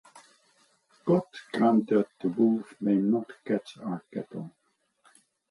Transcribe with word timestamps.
God 1.05 1.27
grant 1.53 1.87
that 1.89 2.07
the 2.19 2.29
wolf 2.29 2.73
may 2.81 2.95
not 2.95 3.29
catch 3.45 3.77
our 3.77 4.03
cattle. 4.11 4.49